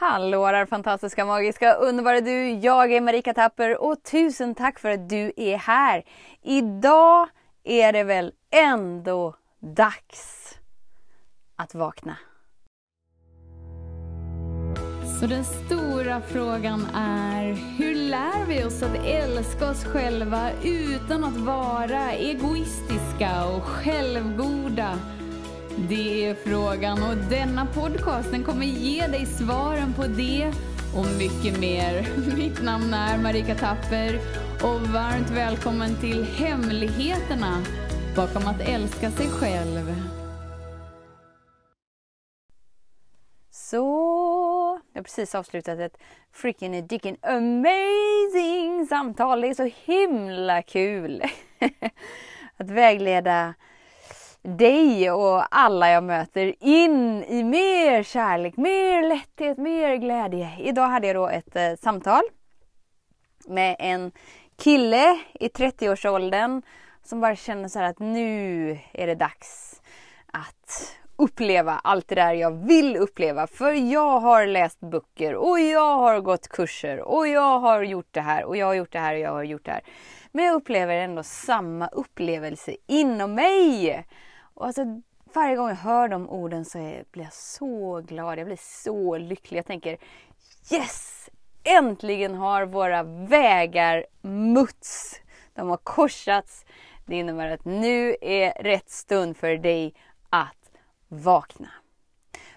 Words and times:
Hallå 0.00 0.46
där 0.46 0.66
fantastiska, 0.66 1.24
magiska, 1.24 1.74
underbara 1.74 2.20
du! 2.20 2.50
Jag 2.50 2.92
är 2.92 3.00
Marika 3.00 3.34
Tapper 3.34 3.82
och 3.82 4.02
tusen 4.02 4.54
tack 4.54 4.78
för 4.78 4.90
att 4.90 5.08
du 5.08 5.32
är 5.36 5.56
här! 5.56 6.04
Idag 6.42 7.28
är 7.64 7.92
det 7.92 8.04
väl 8.04 8.32
ändå 8.50 9.34
dags 9.60 10.54
att 11.56 11.74
vakna. 11.74 12.16
Så 15.20 15.26
den 15.26 15.44
stora 15.44 16.20
frågan 16.20 16.86
är, 16.94 17.44
hur 17.78 17.94
lär 17.94 18.46
vi 18.46 18.64
oss 18.64 18.82
att 18.82 19.04
älska 19.04 19.70
oss 19.70 19.84
själva 19.84 20.50
utan 20.62 21.24
att 21.24 21.36
vara 21.36 22.12
egoistiska 22.12 23.46
och 23.56 23.62
självgoda? 23.62 24.98
Det 25.86 26.26
är 26.26 26.34
frågan 26.34 27.02
och 27.02 27.16
denna 27.16 27.66
podcast 27.66 28.30
den 28.30 28.44
kommer 28.44 28.66
ge 28.66 29.06
dig 29.06 29.26
svaren 29.26 29.92
på 29.92 30.02
det 30.02 30.52
och 30.96 31.06
mycket 31.18 31.60
mer. 31.60 32.08
Mitt 32.36 32.62
namn 32.62 32.94
är 32.94 33.18
Marika 33.18 33.54
Tapper 33.54 34.18
och 34.62 34.80
varmt 34.80 35.30
välkommen 35.30 35.96
till 36.00 36.24
Hemligheterna 36.24 37.62
bakom 38.16 38.46
att 38.46 38.60
älska 38.60 39.10
sig 39.10 39.28
själv. 39.28 39.94
Så, 43.50 43.86
jag 44.92 45.00
har 45.00 45.04
precis 45.04 45.34
avslutat 45.34 45.78
ett 45.78 45.98
freaking 46.32 46.86
dicken 46.86 47.16
amazing 47.22 48.86
samtal. 48.88 49.40
Det 49.40 49.48
är 49.48 49.54
så 49.54 49.70
himla 49.84 50.62
kul 50.62 51.22
att 52.56 52.70
vägleda 52.70 53.54
dig 54.42 55.10
och 55.10 55.56
alla 55.56 55.90
jag 55.90 56.04
möter 56.04 56.54
in 56.60 57.24
i 57.24 57.44
mer 57.44 58.02
kärlek, 58.02 58.56
mer 58.56 59.08
lätthet, 59.08 59.58
mer 59.58 59.96
glädje. 59.96 60.50
Idag 60.58 60.88
hade 60.88 61.06
jag 61.06 61.16
då 61.16 61.28
ett 61.28 61.56
eh, 61.56 61.74
samtal 61.80 62.22
med 63.46 63.76
en 63.78 64.12
kille 64.56 65.18
i 65.40 65.48
30-årsåldern 65.48 66.62
som 67.04 67.20
bara 67.20 67.36
känner 67.36 67.68
så 67.68 67.78
här 67.78 67.90
att 67.90 67.98
nu 67.98 68.70
är 68.92 69.06
det 69.06 69.14
dags 69.14 69.82
att 70.26 70.98
uppleva 71.16 71.80
allt 71.84 72.08
det 72.08 72.14
där 72.14 72.32
jag 72.32 72.50
vill 72.50 72.96
uppleva. 72.96 73.46
För 73.46 73.72
jag 73.72 74.20
har 74.20 74.46
läst 74.46 74.80
böcker 74.80 75.34
och 75.34 75.60
jag 75.60 75.96
har 75.96 76.20
gått 76.20 76.48
kurser 76.48 77.00
och 77.00 77.28
jag 77.28 77.58
har 77.58 77.82
gjort 77.82 78.08
det 78.10 78.20
här 78.20 78.44
och 78.44 78.56
jag 78.56 78.66
har 78.66 78.74
gjort 78.74 78.92
det 78.92 78.98
här 78.98 79.14
och 79.14 79.20
jag 79.20 79.32
har 79.32 79.44
gjort 79.44 79.64
det 79.64 79.70
här. 79.70 79.82
Men 80.32 80.44
jag 80.44 80.54
upplever 80.54 80.94
ändå 80.94 81.22
samma 81.22 81.88
upplevelse 81.88 82.76
inom 82.86 83.34
mig. 83.34 84.04
Och 84.58 84.66
alltså, 84.66 84.84
varje 85.34 85.56
gång 85.56 85.68
jag 85.68 85.76
hör 85.76 86.08
de 86.08 86.30
orden 86.30 86.64
så 86.64 86.78
blir 87.10 87.24
jag 87.24 87.32
så 87.32 88.00
glad, 88.00 88.38
jag 88.38 88.46
blir 88.46 88.60
så 88.84 89.18
lycklig. 89.18 89.58
Jag 89.58 89.66
tänker 89.66 89.98
yes! 90.72 91.30
Äntligen 91.64 92.34
har 92.34 92.66
våra 92.66 93.02
vägar 93.02 94.06
mötts. 94.22 95.20
De 95.54 95.68
har 95.68 95.76
korsats. 95.76 96.64
Det 97.06 97.16
innebär 97.16 97.50
att 97.50 97.64
nu 97.64 98.16
är 98.20 98.62
rätt 98.62 98.90
stund 98.90 99.36
för 99.36 99.56
dig 99.56 99.94
att 100.30 100.70
vakna. 101.08 101.68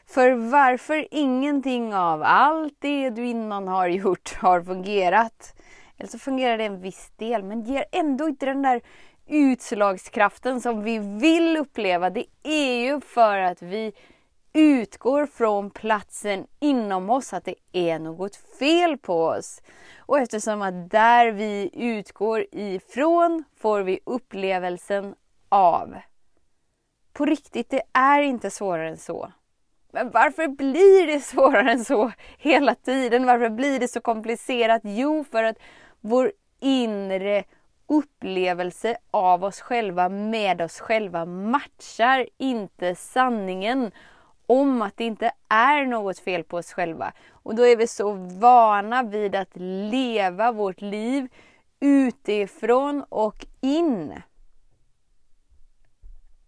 För 0.06 0.32
varför 0.32 1.08
ingenting 1.12 1.94
av 1.96 2.24
allt 2.24 2.76
det 2.80 3.10
du 3.10 3.26
innan 3.26 3.68
har 3.68 3.88
gjort 3.88 4.34
har 4.34 4.62
fungerat, 4.62 5.62
eller 5.98 6.10
så 6.10 6.20
fungerar 6.20 6.58
det 6.58 6.64
en 6.66 6.82
viss 6.82 7.12
del 7.18 7.44
men 7.44 7.62
ger 7.62 7.86
ändå 7.92 8.28
inte 8.28 8.46
den 8.46 8.62
där 8.62 8.82
utslagskraften 9.32 10.62
som 10.62 10.84
vi 10.84 11.00
vill 11.00 11.58
uppleva, 11.58 12.10
det 12.10 12.26
är 12.44 12.86
ju 12.86 13.02
för 13.02 13.38
att 13.38 13.62
vi 13.62 13.94
utgår 14.54 15.26
från 15.26 15.70
platsen 15.70 16.48
inom 16.60 17.10
oss, 17.10 17.34
att 17.34 17.46
det 17.46 17.56
är 17.72 18.00
något 18.00 18.36
fel 18.36 18.98
på 18.98 19.26
oss. 19.26 19.62
Och 19.98 20.20
eftersom 20.20 20.62
att 20.62 20.90
där 20.90 21.32
vi 21.32 21.70
utgår 21.74 22.46
ifrån 22.52 23.44
får 23.58 23.82
vi 23.82 24.00
upplevelsen 24.04 25.16
av. 25.50 25.96
På 27.14 27.26
riktigt, 27.26 27.70
det 27.70 27.82
är 27.94 28.22
inte 28.22 28.52
svårare 28.52 28.90
än 28.90 28.98
så. 28.98 29.32
Men 29.94 30.12
varför 30.12 30.48
blir 30.48 31.08
det 31.08 31.20
svårare 31.20 31.72
än 31.72 31.86
så 31.86 32.12
hela 32.38 32.76
tiden? 32.76 33.26
Varför 33.26 33.50
blir 33.50 33.80
det 33.80 33.88
så 33.88 34.02
komplicerat? 34.02 34.82
Jo, 34.84 35.24
för 35.32 35.44
att 35.44 35.58
vår 36.02 36.32
inre 36.60 37.44
upplevelse 37.92 38.98
av 39.12 39.44
oss 39.44 39.62
själva 39.62 40.10
med 40.10 40.62
oss 40.62 40.80
själva 40.80 41.26
matchar 41.26 42.28
inte 42.38 42.96
sanningen 42.96 43.92
om 44.46 44.82
att 44.82 44.98
det 44.98 45.04
inte 45.04 45.32
är 45.50 45.86
något 45.86 46.20
fel 46.20 46.44
på 46.44 46.58
oss 46.58 46.74
själva. 46.74 47.14
Och 47.32 47.56
då 47.56 47.66
är 47.66 47.76
vi 47.76 47.88
så 47.88 48.14
vana 48.40 49.04
vid 49.04 49.36
att 49.36 49.50
leva 49.92 50.52
vårt 50.52 50.82
liv 50.82 51.28
utifrån 51.80 53.04
och 53.10 53.46
in. 53.62 54.22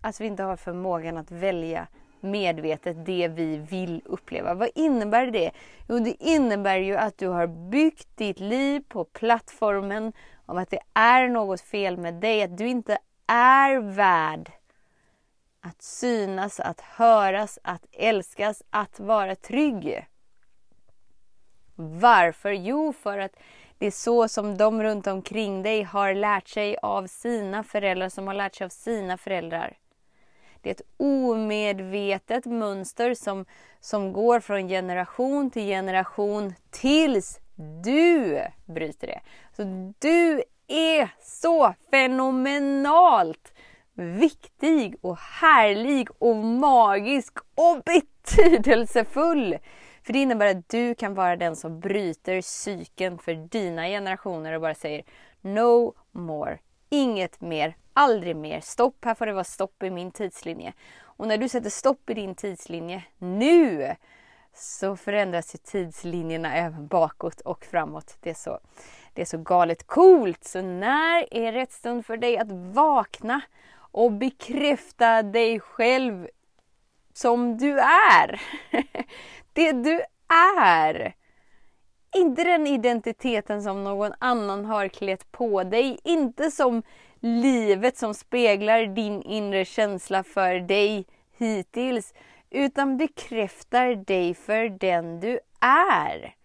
Att 0.02 0.22
vi 0.22 0.26
inte 0.26 0.44
har 0.44 0.56
förmågan 0.56 1.18
att 1.18 1.32
välja 1.32 1.88
medvetet 2.20 3.06
det 3.06 3.28
vi 3.28 3.58
vill 3.58 4.02
uppleva. 4.06 4.54
Vad 4.54 4.70
innebär 4.76 5.28
det? 5.28 5.52
Jo, 5.90 6.00
det 6.00 6.24
innebär 6.24 6.78
ju 6.78 6.96
att 6.96 7.18
du 7.18 7.28
har 7.28 7.48
byggt 7.48 8.08
ditt 8.18 8.40
liv 8.40 8.84
på 8.88 9.04
plattformen 9.04 10.14
om 10.54 10.60
att 10.60 10.70
det 10.70 10.80
är 10.94 11.28
något 11.28 11.62
fel 11.62 11.98
med 11.98 12.14
dig, 12.14 12.44
att 12.44 12.58
du 12.58 12.68
inte 12.68 12.98
är 13.28 13.78
värd 13.80 14.52
att 15.62 15.82
synas, 15.82 16.60
att 16.60 16.82
höras, 16.82 17.60
att 17.64 17.86
älskas, 17.92 18.64
att 18.70 19.00
vara 19.00 19.36
trygg. 19.36 20.08
Varför? 21.76 22.52
Jo, 22.52 22.94
för 22.94 23.18
att 23.18 23.36
det 23.78 23.86
är 23.86 23.92
så 23.92 24.28
som 24.28 24.58
de 24.58 24.84
runt 24.84 25.08
omkring 25.08 25.64
dig 25.64 25.84
har 25.84 26.14
lärt 26.14 26.48
sig 26.48 26.78
av 26.82 27.08
sina 27.08 27.64
föräldrar, 27.64 28.10
som 28.10 28.28
har 28.28 28.34
lärt 28.34 28.56
sig 28.56 28.66
av 28.66 28.70
sina 28.70 29.18
föräldrar. 29.18 29.78
Det 30.62 30.70
är 30.70 30.74
ett 30.74 30.94
omedvetet 30.98 32.46
mönster 32.46 33.14
som, 33.14 33.46
som 33.80 34.14
går 34.14 34.40
från 34.40 34.68
generation 34.68 35.52
till 35.52 35.68
generation 35.68 36.54
tills 36.70 37.40
du 37.56 38.42
bryter 38.66 39.08
det. 39.08 39.22
Så 39.56 39.94
du 40.00 40.44
är 40.68 41.10
så 41.22 41.74
fenomenalt 41.92 43.54
viktig 43.94 44.96
och 45.02 45.18
härlig 45.18 46.08
och 46.18 46.36
magisk 46.36 47.38
och 47.56 47.84
betydelsefull. 47.86 49.58
För 50.04 50.14
det 50.14 50.20
innebär 50.20 50.48
att 50.48 50.70
du 50.70 50.96
kan 50.96 51.14
vara 51.14 51.36
den 51.36 51.56
som 51.56 51.80
bryter 51.80 52.42
cykeln 52.42 53.18
för 53.18 53.34
dina 53.34 53.88
generationer 53.88 54.54
och 54.54 54.62
bara 54.62 54.76
säger 54.76 55.04
No 55.42 55.96
more. 56.12 56.60
Inget 56.90 57.42
mer. 57.42 57.76
Aldrig 57.94 58.36
mer. 58.36 58.62
Stopp. 58.62 59.06
Här 59.06 59.16
får 59.16 59.26
det 59.26 59.34
vara 59.34 59.44
stopp 59.44 59.84
i 59.84 59.90
min 59.90 60.12
tidslinje. 60.12 60.74
Och 61.02 61.28
när 61.28 61.38
du 61.38 61.50
sätter 61.50 61.70
stopp 61.70 62.10
i 62.10 62.14
din 62.14 62.36
tidslinje 62.36 63.04
nu 63.18 63.96
så 64.56 64.96
förändras 64.96 65.56
ju 65.56 65.58
tidslinjerna 65.58 66.56
även 66.56 66.88
bakåt 66.88 67.42
och 67.42 67.66
framåt. 67.66 68.18
Det 68.20 68.30
är 68.30 68.34
så, 68.34 68.60
det 69.14 69.22
är 69.22 69.26
så 69.26 69.38
galet 69.38 69.88
coolt. 69.88 70.44
Så 70.44 70.62
när 70.62 71.34
är 71.34 71.52
rätt 71.52 71.72
stund 71.72 72.06
för 72.06 72.18
dig 72.18 72.38
att 72.38 72.52
vakna 72.52 73.42
och 73.76 74.12
bekräfta 74.12 75.24
dig 75.24 75.60
själv 75.60 76.28
som 77.14 77.58
du 77.58 77.80
är? 77.80 78.42
Det 79.54 79.72
du 79.72 80.02
är! 80.58 81.16
Inte 82.16 82.44
den 82.44 82.68
identiteten 82.68 83.64
som 83.64 83.84
någon 83.84 84.12
annan 84.20 84.66
har 84.66 84.88
klätt 84.88 85.32
på 85.32 85.64
dig. 85.64 86.00
Inte 86.04 86.52
som 86.52 86.84
livet 87.20 87.98
som 87.98 88.14
speglar 88.14 88.86
din 88.86 89.22
inre 89.22 89.66
känsla 89.66 90.24
för 90.24 90.60
dig 90.60 91.06
hittills 91.38 92.14
utan 92.50 92.98
bekräftar 92.98 93.96
dig 93.96 94.34
för 94.34 94.70
den 94.70 95.20
du 95.20 95.40
är. 95.62 96.36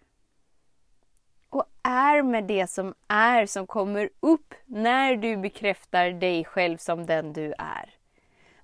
Är 1.90 2.22
med 2.22 2.44
det 2.44 2.70
som 2.70 2.94
är, 3.08 3.46
som 3.46 3.66
kommer 3.66 4.10
upp 4.20 4.54
när 4.66 5.16
du 5.16 5.36
bekräftar 5.36 6.10
dig 6.10 6.44
själv 6.44 6.76
som 6.76 7.06
den 7.06 7.32
du 7.32 7.54
är. 7.58 7.94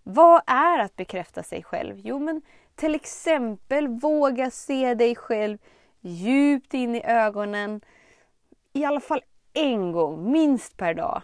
Vad 0.02 0.42
är 0.46 0.78
att 0.78 0.96
bekräfta 0.96 1.42
sig 1.42 1.62
själv? 1.62 1.98
Jo, 1.98 2.18
men 2.18 2.42
till 2.74 2.94
exempel 2.94 3.88
våga 3.88 4.50
se 4.50 4.94
dig 4.94 5.16
själv 5.16 5.58
djupt 6.00 6.74
in 6.74 6.94
i 6.94 7.02
ögonen 7.04 7.80
i 8.72 8.84
alla 8.84 9.00
fall 9.00 9.22
en 9.52 9.92
gång, 9.92 10.32
minst 10.32 10.76
per 10.76 10.94
dag. 10.94 11.22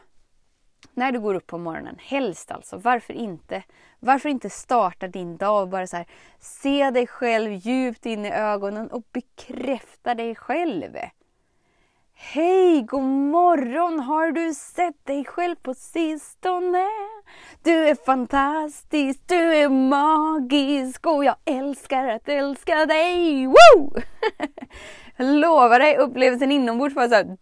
När 0.94 1.12
du 1.12 1.20
går 1.20 1.35
upp 1.35 1.47
på 1.47 1.58
morgonen, 1.58 1.97
helst 1.99 2.50
alltså. 2.50 2.76
Varför 2.76 3.14
inte? 3.14 3.62
Varför 3.99 4.29
inte 4.29 4.50
starta 4.50 5.08
din 5.08 5.37
dag 5.37 5.62
och 5.62 5.69
bara 5.69 5.87
så 5.87 5.97
här, 5.97 6.06
se 6.38 6.91
dig 6.91 7.06
själv 7.06 7.52
djupt 7.52 8.06
in 8.06 8.26
i 8.26 8.31
ögonen 8.32 8.91
och 8.91 9.02
bekräfta 9.12 10.14
dig 10.14 10.35
själv? 10.35 10.97
Hej, 12.23 12.83
god 12.83 13.03
morgon! 13.03 14.01
Har 14.01 14.33
du 14.33 14.55
sett 14.55 15.07
dig 15.07 15.25
själv 15.25 15.57
på 15.57 15.75
sistone? 15.75 16.87
Du 17.63 17.89
är 17.89 17.95
fantastisk, 17.95 19.21
du 19.27 19.57
är 19.57 19.69
magisk 19.69 21.07
och 21.07 21.25
jag 21.25 21.37
älskar 21.45 22.09
att 22.09 22.29
älska 22.29 22.87
dig! 22.87 23.47
Woo! 23.47 23.95
Jag 25.17 25.27
lovar 25.41 25.79
dig, 25.79 25.97
upplevelsen 25.97 26.53
inombords 26.53 26.95
var 26.95 27.09
såhär... 27.09 27.37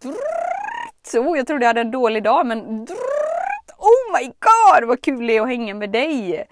Så, 1.03 1.19
oh, 1.19 1.37
jag 1.37 1.47
trodde 1.47 1.65
jag 1.65 1.69
hade 1.69 1.81
en 1.81 1.91
dålig 1.91 2.23
dag 2.23 2.45
men... 2.45 2.59
Oh 3.77 4.19
my 4.19 4.25
god 4.25 4.87
vad 4.87 5.01
kul 5.01 5.27
det 5.27 5.37
är 5.37 5.41
att 5.41 5.47
hänga 5.47 5.73
med 5.73 5.89
dig! 5.89 6.47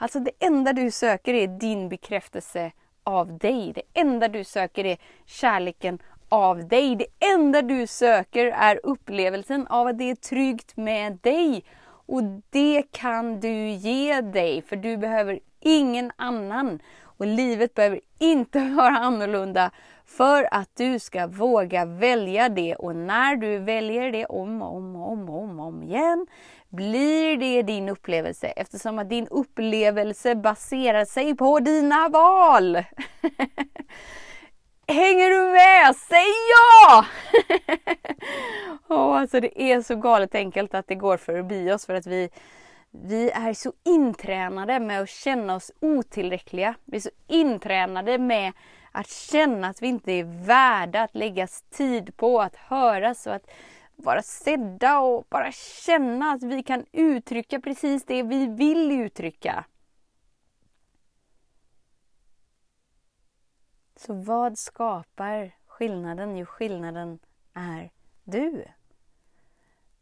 Alltså 0.00 0.20
det 0.20 0.32
enda 0.40 0.72
du 0.72 0.90
söker 0.90 1.34
är 1.34 1.46
din 1.46 1.88
bekräftelse 1.88 2.72
av 3.04 3.38
dig. 3.38 3.72
Det 3.74 4.00
enda 4.00 4.28
du 4.28 4.44
söker 4.44 4.84
är 4.84 4.98
kärleken 5.26 5.98
av 6.28 6.68
dig. 6.68 6.96
Det 6.96 7.26
enda 7.34 7.62
du 7.62 7.86
söker 7.86 8.46
är 8.46 8.80
upplevelsen 8.82 9.66
av 9.66 9.86
att 9.86 9.98
det 9.98 10.10
är 10.10 10.14
tryggt 10.14 10.76
med 10.76 11.18
dig. 11.22 11.64
Och 12.06 12.22
det 12.50 12.82
kan 12.90 13.40
du 13.40 13.68
ge 13.68 14.20
dig, 14.20 14.62
för 14.62 14.76
du 14.76 14.96
behöver 14.96 15.40
ingen 15.60 16.12
annan. 16.16 16.78
Och 17.02 17.26
livet 17.26 17.74
behöver 17.74 18.00
inte 18.18 18.58
vara 18.76 18.96
annorlunda 18.98 19.70
för 20.06 20.48
att 20.54 20.70
du 20.76 20.98
ska 20.98 21.26
våga 21.26 21.84
välja 21.84 22.48
det. 22.48 22.74
Och 22.74 22.96
när 22.96 23.36
du 23.36 23.58
väljer 23.58 24.12
det 24.12 24.26
om 24.26 24.62
och 24.62 24.76
om 24.76 24.96
och 24.96 25.12
om, 25.12 25.30
om, 25.30 25.60
om 25.60 25.82
igen 25.82 26.26
blir 26.68 27.36
det 27.36 27.62
din 27.62 27.88
upplevelse 27.88 28.46
eftersom 28.46 28.98
att 28.98 29.10
din 29.10 29.28
upplevelse 29.28 30.34
baserar 30.34 31.04
sig 31.04 31.36
på 31.36 31.60
dina 31.60 32.08
val. 32.08 32.76
Hänger 34.90 35.30
du 35.30 35.52
med? 35.52 35.96
Säg 35.96 36.26
ja! 36.50 37.04
oh, 38.96 39.20
alltså 39.20 39.40
det 39.40 39.62
är 39.62 39.82
så 39.82 39.96
galet 39.96 40.34
enkelt 40.34 40.74
att 40.74 40.86
det 40.86 40.94
går 40.94 41.16
förbi 41.16 41.72
oss 41.72 41.86
för 41.86 41.94
att 41.94 42.06
vi, 42.06 42.30
vi 42.90 43.30
är 43.30 43.52
så 43.52 43.72
intränade 43.84 44.80
med 44.80 45.00
att 45.00 45.08
känna 45.08 45.54
oss 45.54 45.72
otillräckliga. 45.80 46.74
Vi 46.84 46.96
är 46.96 47.00
så 47.00 47.10
intränade 47.26 48.18
med 48.18 48.52
att 48.92 49.10
känna 49.10 49.68
att 49.68 49.82
vi 49.82 49.86
inte 49.86 50.12
är 50.12 50.46
värda 50.46 51.02
att 51.02 51.14
läggas 51.14 51.62
tid 51.62 52.16
på, 52.16 52.40
att 52.40 52.56
höras 52.56 53.26
och 53.26 53.34
att 53.34 53.50
vara 53.96 54.22
sedda 54.22 54.98
och 54.98 55.26
bara 55.30 55.52
känna 55.86 56.32
att 56.32 56.42
vi 56.42 56.62
kan 56.62 56.84
uttrycka 56.92 57.60
precis 57.60 58.04
det 58.04 58.22
vi 58.22 58.46
vill 58.46 58.92
uttrycka. 58.92 59.64
Så 63.98 64.14
vad 64.14 64.58
skapar 64.58 65.56
skillnaden? 65.66 66.36
Jo, 66.36 66.46
skillnaden 66.46 67.18
är 67.52 67.90
du. 68.24 68.64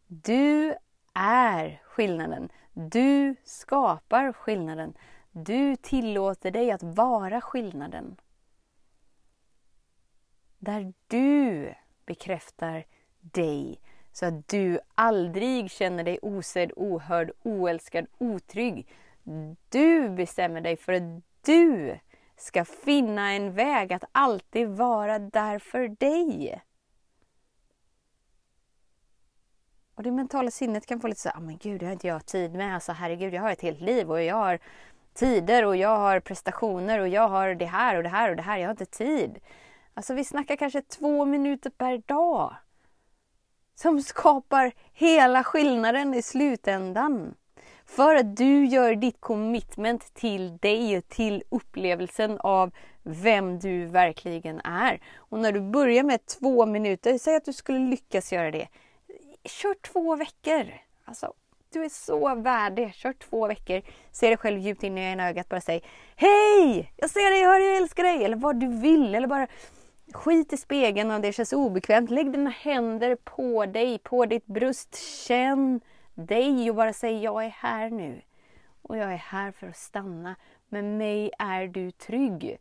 Du 0.06 0.74
är 1.14 1.82
skillnaden. 1.84 2.48
Du 2.72 3.36
skapar 3.44 4.32
skillnaden. 4.32 4.94
Du 5.32 5.76
tillåter 5.76 6.50
dig 6.50 6.70
att 6.70 6.82
vara 6.82 7.40
skillnaden. 7.40 8.16
Där 10.58 10.92
du 11.06 11.74
bekräftar 12.06 12.84
dig 13.20 13.80
så 14.12 14.26
att 14.26 14.48
du 14.48 14.80
aldrig 14.94 15.70
känner 15.70 16.04
dig 16.04 16.18
osedd, 16.22 16.72
ohörd, 16.76 17.30
oälskad, 17.42 18.06
otrygg. 18.18 18.88
Du 19.68 20.08
bestämmer 20.08 20.60
dig 20.60 20.76
för 20.76 20.92
att 20.92 21.22
du 21.44 21.98
ska 22.36 22.64
finna 22.64 23.32
en 23.32 23.52
väg 23.52 23.92
att 23.92 24.04
alltid 24.12 24.68
vara 24.68 25.18
där 25.18 25.58
för 25.58 25.88
dig. 25.88 26.62
Och 29.94 30.02
det 30.02 30.12
mentala 30.12 30.50
sinnet 30.50 30.86
kan 30.86 31.00
få 31.00 31.08
lite 31.08 31.20
så 31.20 31.28
ah, 31.28 31.40
men 31.40 31.58
gud, 31.58 31.80
det 31.80 31.86
har 31.86 31.92
inte 31.92 32.06
jag 32.06 32.26
tid 32.26 32.54
med. 32.54 32.74
Alltså 32.74 32.92
herregud, 32.92 33.34
jag 33.34 33.42
har 33.42 33.50
ett 33.50 33.62
helt 33.62 33.80
liv 33.80 34.10
och 34.10 34.22
jag 34.22 34.34
har 34.34 34.58
tider 35.14 35.64
och 35.64 35.76
jag 35.76 35.98
har 35.98 36.20
prestationer 36.20 36.98
och 36.98 37.08
jag 37.08 37.28
har 37.28 37.54
det 37.54 37.66
här 37.66 37.96
och 37.96 38.02
det 38.02 38.08
här 38.08 38.30
och 38.30 38.36
det 38.36 38.42
här. 38.42 38.58
Jag 38.58 38.66
har 38.66 38.70
inte 38.70 38.86
tid. 38.86 39.38
Alltså 39.94 40.14
vi 40.14 40.24
snackar 40.24 40.56
kanske 40.56 40.82
två 40.82 41.24
minuter 41.24 41.70
per 41.70 41.98
dag. 41.98 42.56
Som 43.74 44.02
skapar 44.02 44.72
hela 44.92 45.44
skillnaden 45.44 46.14
i 46.14 46.22
slutändan. 46.22 47.34
För 47.86 48.14
att 48.14 48.36
du 48.36 48.66
gör 48.66 48.94
ditt 48.94 49.20
commitment 49.20 50.14
till 50.14 50.56
dig 50.56 50.98
och 50.98 51.08
till 51.08 51.42
upplevelsen 51.48 52.38
av 52.40 52.70
vem 53.02 53.58
du 53.58 53.86
verkligen 53.86 54.60
är. 54.64 55.00
Och 55.16 55.38
när 55.38 55.52
du 55.52 55.60
börjar 55.60 56.02
med 56.02 56.26
två 56.26 56.66
minuter, 56.66 57.18
säg 57.18 57.36
att 57.36 57.44
du 57.44 57.52
skulle 57.52 57.78
lyckas 57.78 58.32
göra 58.32 58.50
det. 58.50 58.68
Kör 59.44 59.74
två 59.74 60.16
veckor. 60.16 60.74
Alltså, 61.04 61.32
du 61.72 61.84
är 61.84 61.88
så 61.88 62.34
värd 62.34 62.76
det. 62.76 62.94
Kör 62.94 63.12
två 63.12 63.46
veckor. 63.46 63.82
Se 64.12 64.26
dig 64.26 64.36
själv 64.36 64.58
djupt 64.58 64.82
in 64.82 64.98
i 64.98 65.00
ena 65.00 65.28
ögat. 65.28 65.48
Bara 65.48 65.60
säg 65.60 65.82
Hej! 66.16 66.92
Jag 66.96 67.10
ser 67.10 67.30
dig, 67.30 67.40
jag 67.40 67.48
hör 67.48 67.58
dig, 67.58 67.68
jag 67.68 67.76
älskar 67.76 68.02
dig. 68.02 68.24
Eller 68.24 68.36
vad 68.36 68.60
du 68.60 68.66
vill. 68.68 69.14
Eller 69.14 69.28
bara 69.28 69.46
skit 70.12 70.52
i 70.52 70.56
spegeln 70.56 71.10
om 71.10 71.22
det 71.22 71.32
känns 71.32 71.52
obekvämt. 71.52 72.10
Lägg 72.10 72.32
dina 72.32 72.50
händer 72.50 73.16
på 73.24 73.66
dig, 73.66 73.98
på 73.98 74.26
ditt 74.26 74.46
bröst. 74.46 74.96
Känn 75.26 75.80
dig 76.16 76.70
och 76.70 76.76
bara 76.76 76.92
säg 76.92 77.22
jag 77.22 77.44
är 77.44 77.48
här 77.48 77.90
nu. 77.90 78.22
Och 78.82 78.96
jag 78.96 79.12
är 79.12 79.16
här 79.16 79.52
för 79.52 79.68
att 79.68 79.76
stanna. 79.76 80.36
Med 80.68 80.84
mig 80.84 81.30
är 81.38 81.68
du 81.68 81.90
trygg. 81.90 82.58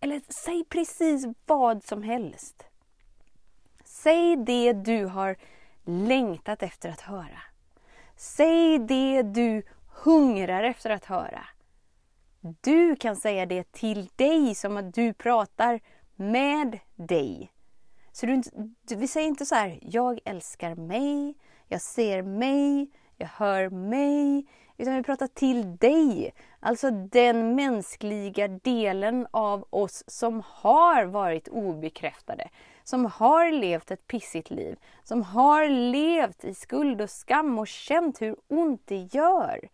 Eller 0.00 0.22
säg 0.44 0.64
precis 0.64 1.26
vad 1.46 1.84
som 1.84 2.02
helst. 2.02 2.64
Säg 3.84 4.36
det 4.36 4.72
du 4.72 5.06
har 5.06 5.36
längtat 5.84 6.62
efter 6.62 6.88
att 6.90 7.00
höra. 7.00 7.42
Säg 8.16 8.78
det 8.78 9.22
du 9.22 9.62
hungrar 10.04 10.62
efter 10.62 10.90
att 10.90 11.04
höra. 11.04 11.44
Du 12.60 12.96
kan 12.96 13.16
säga 13.16 13.46
det 13.46 13.72
till 13.72 14.08
dig 14.16 14.54
som 14.54 14.76
att 14.76 14.94
du 14.94 15.12
pratar 15.12 15.80
med 16.16 16.78
dig. 16.94 17.52
Så 18.12 18.26
du, 18.26 18.42
vi 18.96 19.08
säger 19.08 19.28
inte 19.28 19.46
så 19.46 19.54
här, 19.54 19.78
jag 19.82 20.20
älskar 20.24 20.74
mig, 20.74 21.34
jag 21.68 21.80
ser 21.80 22.22
mig, 22.22 22.90
jag 23.16 23.26
hör 23.26 23.70
mig. 23.70 24.46
Utan 24.78 24.96
vi 24.96 25.02
pratar 25.02 25.26
till 25.26 25.76
dig. 25.76 26.34
Alltså 26.60 26.90
den 26.90 27.54
mänskliga 27.54 28.48
delen 28.48 29.26
av 29.30 29.66
oss 29.70 30.04
som 30.06 30.42
har 30.46 31.04
varit 31.04 31.48
obekräftade. 31.48 32.48
Som 32.84 33.06
har 33.06 33.52
levt 33.52 33.90
ett 33.90 34.06
pissigt 34.06 34.50
liv. 34.50 34.76
Som 35.04 35.22
har 35.22 35.68
levt 35.68 36.44
i 36.44 36.54
skuld 36.54 37.00
och 37.00 37.10
skam 37.10 37.58
och 37.58 37.68
känt 37.68 38.22
hur 38.22 38.36
ont 38.48 38.82
det 38.84 39.14
gör. 39.14 39.68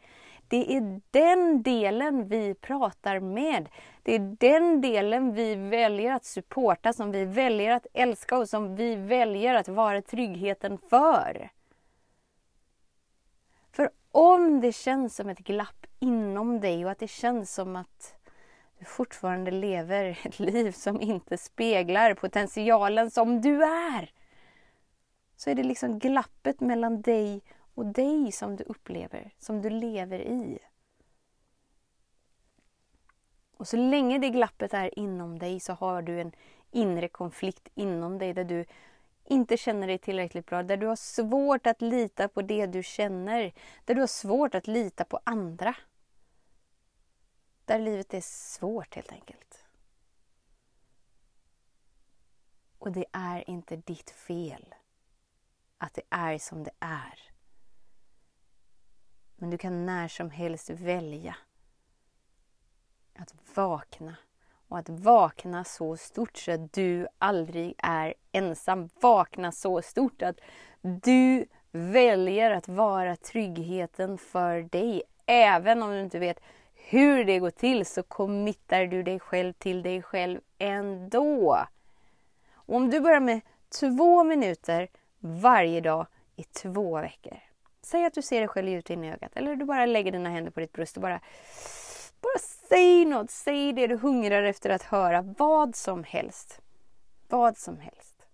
Det 0.48 0.76
är 0.76 1.00
den 1.10 1.62
delen 1.62 2.28
vi 2.28 2.54
pratar 2.54 3.20
med. 3.20 3.68
Det 4.02 4.14
är 4.14 4.36
den 4.40 4.80
delen 4.80 5.34
vi 5.34 5.54
väljer 5.54 6.12
att 6.12 6.24
supporta, 6.24 6.92
som 6.92 7.12
vi 7.12 7.24
väljer 7.24 7.70
att 7.70 7.86
älska 7.92 8.38
och 8.38 8.48
som 8.48 8.76
vi 8.76 8.94
väljer 8.94 9.54
att 9.54 9.68
vara 9.68 10.02
tryggheten 10.02 10.78
för. 10.90 11.50
Om 14.12 14.60
det 14.60 14.72
känns 14.72 15.16
som 15.16 15.28
ett 15.28 15.38
glapp 15.38 15.86
inom 16.00 16.60
dig 16.60 16.84
och 16.84 16.90
att 16.90 16.98
det 16.98 17.08
känns 17.08 17.54
som 17.54 17.76
att 17.76 18.14
du 18.78 18.84
fortfarande 18.84 19.50
lever 19.50 20.20
ett 20.24 20.38
liv 20.38 20.72
som 20.72 21.00
inte 21.00 21.38
speglar 21.38 22.14
potentialen 22.14 23.10
som 23.10 23.40
du 23.40 23.64
är. 23.64 24.10
Så 25.36 25.50
är 25.50 25.54
det 25.54 25.62
liksom 25.62 25.98
glappet 25.98 26.60
mellan 26.60 27.02
dig 27.02 27.42
och 27.74 27.86
dig 27.86 28.32
som 28.32 28.56
du 28.56 28.64
upplever, 28.64 29.34
som 29.38 29.62
du 29.62 29.70
lever 29.70 30.18
i. 30.18 30.58
Och 33.56 33.68
så 33.68 33.76
länge 33.76 34.18
det 34.18 34.28
glappet 34.30 34.74
är 34.74 34.98
inom 34.98 35.38
dig 35.38 35.60
så 35.60 35.72
har 35.72 36.02
du 36.02 36.20
en 36.20 36.32
inre 36.70 37.08
konflikt 37.08 37.68
inom 37.74 38.18
dig 38.18 38.34
där 38.34 38.44
du 38.44 38.64
inte 39.32 39.56
känner 39.56 39.86
dig 39.86 39.98
tillräckligt 39.98 40.46
bra, 40.46 40.62
där 40.62 40.76
du 40.76 40.86
har 40.86 40.96
svårt 40.96 41.66
att 41.66 41.80
lita 41.82 42.28
på 42.28 42.42
det 42.42 42.66
du 42.66 42.82
känner, 42.82 43.52
där 43.84 43.94
du 43.94 44.00
har 44.00 44.06
svårt 44.06 44.54
att 44.54 44.66
lita 44.66 45.04
på 45.04 45.20
andra. 45.24 45.76
Där 47.64 47.78
livet 47.78 48.14
är 48.14 48.20
svårt 48.20 48.94
helt 48.94 49.12
enkelt. 49.12 49.64
Och 52.78 52.92
det 52.92 53.04
är 53.12 53.50
inte 53.50 53.76
ditt 53.76 54.10
fel 54.10 54.74
att 55.78 55.94
det 55.94 56.02
är 56.10 56.38
som 56.38 56.64
det 56.64 56.74
är. 56.78 57.32
Men 59.36 59.50
du 59.50 59.58
kan 59.58 59.86
när 59.86 60.08
som 60.08 60.30
helst 60.30 60.70
välja 60.70 61.36
att 63.14 63.34
vakna 63.54 64.16
och 64.72 64.78
att 64.78 64.88
vakna 64.88 65.64
så 65.64 65.96
stort 65.96 66.36
så 66.36 66.52
att 66.52 66.72
du 66.72 67.06
aldrig 67.18 67.74
är 67.78 68.14
ensam. 68.32 68.88
Vakna 69.00 69.52
så 69.52 69.82
stort 69.82 70.22
att 70.22 70.40
du 70.82 71.46
väljer 71.72 72.50
att 72.50 72.68
vara 72.68 73.16
tryggheten 73.16 74.18
för 74.18 74.62
dig. 74.62 75.02
Även 75.26 75.82
om 75.82 75.90
du 75.90 76.00
inte 76.00 76.18
vet 76.18 76.40
hur 76.74 77.24
det 77.24 77.38
går 77.38 77.50
till 77.50 77.86
så 77.86 78.02
committar 78.02 78.86
du 78.86 79.02
dig 79.02 79.20
själv 79.20 79.52
till 79.52 79.82
dig 79.82 80.02
själv 80.02 80.40
ändå. 80.58 81.58
Och 82.54 82.76
om 82.76 82.90
du 82.90 83.00
börjar 83.00 83.20
med 83.20 83.40
två 83.80 84.24
minuter 84.24 84.88
varje 85.18 85.80
dag 85.80 86.06
i 86.36 86.42
två 86.42 87.00
veckor. 87.00 87.38
Säg 87.82 88.04
att 88.04 88.14
du 88.14 88.22
ser 88.22 88.38
dig 88.38 88.48
själv 88.48 88.68
ut 88.68 88.90
in 88.90 89.04
i 89.04 89.12
ögat 89.12 89.36
eller 89.36 89.56
du 89.56 89.64
bara 89.64 89.86
lägger 89.86 90.12
dina 90.12 90.28
händer 90.28 90.50
på 90.50 90.60
ditt 90.60 90.72
bröst 90.72 90.96
och 90.96 91.02
bara 91.02 91.20
bara 92.22 92.38
säg 92.68 93.04
något, 93.04 93.30
säg 93.30 93.72
det 93.72 93.86
du 93.86 93.96
hungrar 93.96 94.42
efter 94.42 94.70
att 94.70 94.82
höra, 94.82 95.22
vad 95.22 95.76
som 95.76 96.04
helst. 96.04 96.60
Vad 97.28 97.56
som 97.56 97.78
helst. 97.78 98.26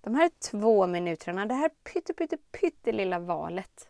De 0.00 0.14
här 0.14 0.30
två 0.50 0.86
minuterna, 0.86 1.46
det 1.46 1.54
här 1.54 1.68
pytte, 1.68 2.14
pytte, 2.14 2.36
pytte 2.36 2.92
lilla 2.92 3.18
valet. 3.18 3.88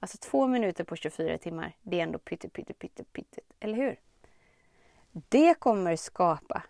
Alltså 0.00 0.18
två 0.18 0.46
minuter 0.46 0.84
på 0.84 0.96
24 0.96 1.38
timmar, 1.38 1.72
det 1.82 1.98
är 1.98 2.02
ändå 2.02 2.18
pytte, 2.18 2.48
pytte, 2.48 2.74
pytte, 2.74 3.04
pytte, 3.04 3.40
eller 3.60 3.76
hur? 3.76 4.00
Det 5.12 5.54
kommer 5.54 5.96
skapa 5.96 6.62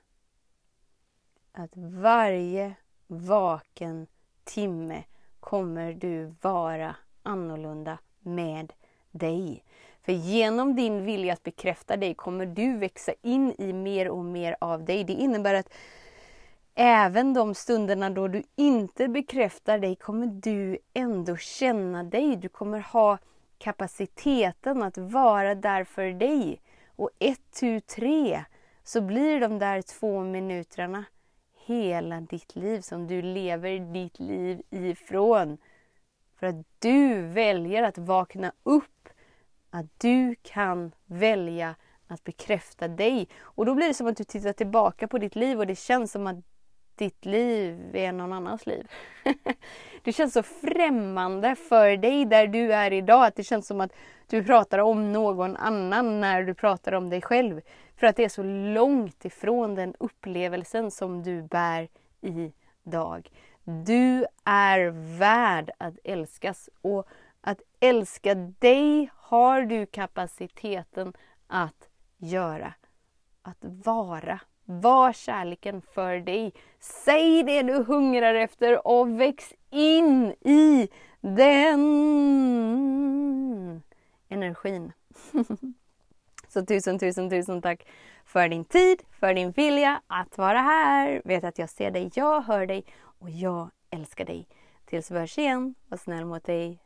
att 1.53 1.77
varje 1.77 2.75
vaken 3.07 4.07
timme 4.45 5.05
kommer 5.41 5.93
du 5.93 6.35
vara 6.41 6.97
annorlunda 7.23 7.99
med 8.21 8.73
dig. 9.11 9.65
För 10.07 10.13
genom 10.13 10.75
din 10.75 11.05
vilja 11.05 11.33
att 11.33 11.43
bekräfta 11.43 11.97
dig 11.97 12.15
kommer 12.15 12.47
du 12.47 12.77
växa 12.77 13.13
in 13.23 13.55
i 13.59 13.73
mer 13.73 14.09
och 14.09 14.25
mer 14.25 14.57
av 14.61 14.85
dig. 14.85 15.05
Det 15.05 15.13
innebär 15.13 15.55
att 15.55 15.73
även 16.75 17.35
de 17.35 17.55
stunderna 17.55 18.11
då 18.11 18.29
du 18.29 18.43
inte 18.57 19.09
bekräftar 19.09 19.79
dig 19.79 19.97
kommer 19.97 20.27
du 20.27 20.79
ändå 20.95 21.37
känna 21.37 22.03
dig. 22.03 22.37
Du 22.37 22.49
kommer 22.49 22.81
ha 22.81 23.19
kapaciteten 23.59 24.83
att 24.83 24.99
vara 24.99 25.55
där 25.55 25.85
för 25.85 26.11
dig. 26.11 26.61
Och 26.97 27.11
ett, 27.19 27.61
tu, 27.61 27.81
tre 27.81 28.45
så 28.85 29.01
blir 29.01 29.41
de 29.41 29.59
där 29.59 29.83
två 29.83 30.21
minuterna 30.21 31.05
hela 31.67 32.21
ditt 32.21 32.57
liv 32.57 32.81
som 32.81 33.07
du 33.07 33.23
lever 33.23 33.93
ditt 33.93 34.19
liv 34.19 34.63
ifrån. 34.71 35.59
För 36.39 36.47
att 36.47 36.67
du 36.79 37.23
väljer 37.23 37.83
att 37.83 37.99
vakna 37.99 38.53
upp. 38.63 38.85
Att 39.77 40.01
du 40.01 40.35
kan 40.43 40.93
välja 41.07 41.75
att 42.07 42.25
bekräfta 42.25 42.89
dig. 42.89 43.29
Och 43.41 43.67
då 43.67 43.75
blir 43.75 43.89
det 43.89 43.95
som 43.95 44.07
att 44.07 44.17
du 44.17 44.25
tittar 44.25 44.53
tillbaka 44.53 45.09
på 45.09 45.19
ditt 45.19 45.37
liv 45.37 45.59
och 45.59 45.67
det 45.67 45.79
känns 45.79 46.13
som 46.13 46.27
att 46.27 46.37
ditt 46.95 47.25
liv 47.25 47.97
är 47.97 48.13
någon 48.13 48.33
annans 48.33 48.67
liv. 48.67 48.91
det 50.03 50.13
känns 50.13 50.33
så 50.33 50.43
främmande 50.43 51.55
för 51.55 51.97
dig 51.97 52.25
där 52.25 52.47
du 52.47 52.73
är 52.73 52.93
idag 52.93 53.27
att 53.27 53.37
det 53.37 53.45
känns 53.45 53.67
som 53.67 53.81
att 53.81 53.93
du 54.27 54.45
pratar 54.45 54.79
om 54.79 55.13
någon 55.13 55.57
annan 55.57 56.21
när 56.21 56.43
du 56.43 56.55
pratar 56.55 56.93
om 56.93 57.11
dig 57.11 57.23
själv. 57.23 57.61
För 57.97 58.07
att 58.07 58.17
det 58.17 58.25
är 58.25 58.29
så 58.29 58.43
långt 58.75 59.25
ifrån 59.25 59.75
den 59.75 59.95
upplevelsen 59.99 60.91
som 60.91 61.23
du 61.23 61.43
bär 61.43 61.89
idag. 62.21 63.31
Du 63.65 64.27
är 64.45 65.19
värd 65.19 65.71
att 65.79 65.95
älskas 66.05 66.71
och 66.81 67.07
att 67.47 67.61
älska 67.81 68.35
dig 68.35 69.11
har 69.15 69.63
du 69.63 69.87
kapaciteten 69.87 71.13
att 71.47 71.89
göra. 72.17 72.75
Att 73.43 73.59
vara. 73.61 74.41
Var 74.65 75.13
kärleken 75.13 75.83
för 75.83 76.19
dig. 76.21 76.53
Säg 76.81 77.43
det 77.43 77.63
du 77.63 77.73
hungrar 77.73 78.35
efter 78.35 78.87
och 78.87 79.21
väx 79.21 79.53
in 79.71 80.35
i 80.41 80.89
den 81.21 81.83
energin. 84.29 84.93
Så 86.49 86.67
tusen, 86.67 86.99
tusen, 86.99 87.31
tusen 87.31 87.63
tack 87.63 87.89
för 88.25 88.49
din 88.49 88.65
tid, 88.65 89.03
för 89.21 89.35
din 89.35 89.51
vilja 89.51 90.03
att 90.07 90.39
vara 90.39 90.59
här. 90.59 91.23
Vet 91.25 91.45
att 91.45 91.59
jag 91.59 91.71
ser 91.71 91.91
dig, 91.91 92.11
jag 92.15 92.41
hör 92.41 92.67
dig 92.67 92.85
och 93.03 93.31
jag 93.31 93.71
älskar 93.91 94.25
dig. 94.25 94.49
Tills 94.85 95.11
vi 95.11 95.19
hörs 95.19 95.39
igen, 95.39 95.75
var 95.89 95.99
snäll 95.99 96.25
mot 96.25 96.45
dig. 96.45 96.86